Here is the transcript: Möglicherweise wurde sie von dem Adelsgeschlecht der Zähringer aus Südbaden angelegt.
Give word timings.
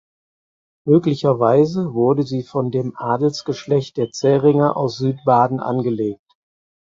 Möglicherweise 0.87 1.93
wurde 1.93 2.23
sie 2.23 2.41
von 2.41 2.71
dem 2.71 2.95
Adelsgeschlecht 2.97 3.97
der 3.97 4.09
Zähringer 4.09 4.75
aus 4.75 4.97
Südbaden 4.97 5.59
angelegt. 5.59 6.25